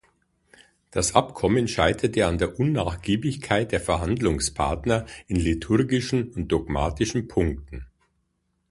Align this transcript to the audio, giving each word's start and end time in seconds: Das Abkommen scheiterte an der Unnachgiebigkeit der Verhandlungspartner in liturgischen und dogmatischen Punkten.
Das 0.89 1.13
Abkommen 1.13 1.67
scheiterte 1.67 2.25
an 2.25 2.39
der 2.39 2.59
Unnachgiebigkeit 2.59 3.71
der 3.71 3.79
Verhandlungspartner 3.79 5.05
in 5.27 5.35
liturgischen 5.35 6.31
und 6.33 6.47
dogmatischen 6.47 7.27
Punkten. 7.27 7.85